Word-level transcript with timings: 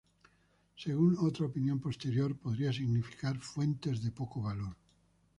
Según 0.77 1.15
otra 1.19 1.45
opinión 1.45 1.79
posterior, 1.79 2.35
podría 2.35 2.73
significar 2.73 3.37
"fuentes 3.37 4.03
de 4.03 4.09
poco 4.11 4.41
valor". 4.41 4.75